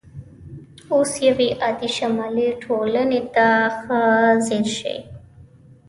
اوس 0.93 1.11
یوې 1.27 1.49
عادي 1.61 1.89
شمالي 1.97 2.47
ټولنې 2.63 3.21
ته 3.33 3.45
ښه 3.77 4.01
ځیر 4.45 4.65
شئ 4.77 4.99